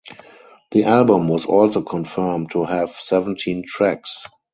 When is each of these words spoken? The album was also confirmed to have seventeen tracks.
The 0.71 0.85
album 0.85 1.27
was 1.27 1.45
also 1.45 1.83
confirmed 1.83 2.49
to 2.53 2.63
have 2.65 2.89
seventeen 2.89 3.63
tracks. 3.63 4.25